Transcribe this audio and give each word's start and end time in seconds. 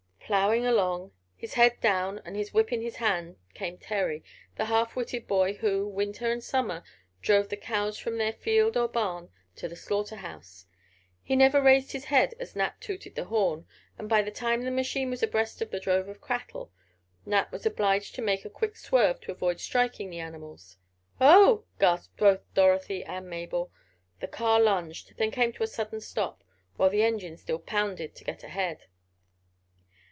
Plowing 0.31 0.65
along, 0.65 1.11
his 1.35 1.55
head 1.55 1.77
down 1.81 2.19
and 2.23 2.37
his 2.37 2.53
whip 2.53 2.71
in 2.71 2.89
hand 2.89 3.35
came 3.53 3.77
Terry, 3.77 4.23
the 4.55 4.63
half 4.63 4.95
witted 4.95 5.27
boy 5.27 5.55
who, 5.55 5.85
Winter 5.85 6.31
and 6.31 6.41
Summer, 6.41 6.85
drove 7.21 7.49
the 7.49 7.57
cows 7.57 7.97
from 7.97 8.17
their 8.17 8.31
field 8.31 8.77
or 8.77 8.87
barn 8.87 9.27
to 9.57 9.67
the 9.67 9.75
slaughter 9.75 10.15
house. 10.15 10.67
He 11.21 11.35
never 11.35 11.61
raised 11.61 11.91
his 11.91 12.05
head 12.05 12.33
as 12.39 12.55
Nat 12.55 12.79
tooted 12.79 13.15
the 13.15 13.25
horn, 13.25 13.67
and 13.99 14.07
by 14.07 14.21
the 14.21 14.31
time 14.31 14.61
the 14.63 14.71
machine 14.71 15.09
was 15.09 15.21
abreast 15.21 15.61
of 15.61 15.69
the 15.69 15.81
drove 15.81 16.07
of 16.07 16.21
cattle, 16.21 16.71
Nat 17.25 17.51
was 17.51 17.65
obliged 17.65 18.15
to 18.15 18.21
make 18.21 18.45
a 18.45 18.49
quick 18.49 18.77
swerve 18.77 19.19
to 19.19 19.33
avoid 19.33 19.59
striking 19.59 20.09
the 20.09 20.19
animals. 20.21 20.77
"Oh!" 21.19 21.65
gasped 21.77 22.15
both 22.15 22.53
Dorothy 22.53 23.03
and 23.03 23.29
Mabel. 23.29 23.69
The 24.21 24.29
car 24.29 24.61
lunged, 24.61 25.13
then 25.17 25.31
came 25.31 25.51
to 25.51 25.63
a 25.63 25.67
sudden 25.67 25.99
stop, 25.99 26.41
while 26.77 26.89
the 26.89 27.03
engine 27.03 27.35
still 27.35 27.59
pounded 27.59 28.15
to 28.15 28.23
get 28.23 28.45
ahead. 28.45 28.85